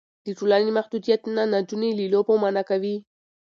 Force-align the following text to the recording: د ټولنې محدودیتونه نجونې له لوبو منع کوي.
د 0.25 0.27
ټولنې 0.37 0.71
محدودیتونه 0.77 1.41
نجونې 1.53 1.89
له 1.97 2.05
لوبو 2.13 2.33
منع 2.43 2.63
کوي. 2.69 2.95